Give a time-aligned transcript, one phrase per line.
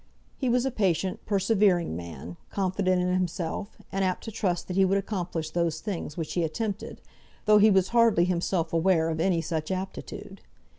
[0.35, 4.83] He was a patient, persevering man, confident in himself, and apt to trust that he
[4.83, 7.01] would accomplish those things which he attempted,
[7.45, 10.41] though he was hardly himself aware of any such aptitude.